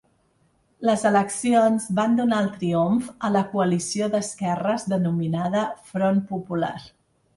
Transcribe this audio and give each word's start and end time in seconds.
Les 0.89 1.03
eleccions 1.09 1.85
van 1.99 2.15
donar 2.19 2.39
el 2.45 2.49
triomf 2.55 3.11
a 3.29 3.31
la 3.35 3.43
coalició 3.51 4.07
d'esquerres 4.15 4.87
denominada 4.95 5.67
Front 5.93 6.27
Popular. 6.33 6.77